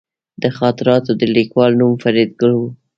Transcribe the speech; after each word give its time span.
د 0.41 0.43
خاطراتو 0.57 1.11
د 1.19 1.23
لیکوال 1.35 1.71
نوم 1.79 1.93
فریدګل 2.03 2.51
و 2.59 2.61